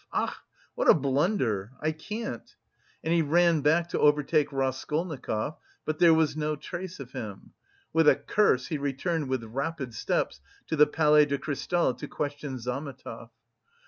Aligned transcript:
Ach, 0.13 0.33
what 0.73 0.89
a 0.89 0.95
blunder! 0.95 1.73
I 1.79 1.91
can't." 1.91 2.55
And 3.03 3.13
he 3.13 3.21
ran 3.21 3.61
back 3.61 3.87
to 3.89 3.99
overtake 3.99 4.51
Raskolnikov, 4.51 5.57
but 5.85 5.99
there 5.99 6.11
was 6.11 6.35
no 6.35 6.55
trace 6.55 6.99
of 6.99 7.11
him. 7.11 7.53
With 7.93 8.09
a 8.09 8.15
curse 8.15 8.65
he 8.65 8.79
returned 8.79 9.29
with 9.29 9.43
rapid 9.43 9.93
steps 9.93 10.41
to 10.65 10.75
the 10.75 10.87
Palais 10.87 11.25
de 11.25 11.37
Cristal 11.37 11.93
to 11.93 12.07
question 12.07 12.57
Zametov. 12.57 13.29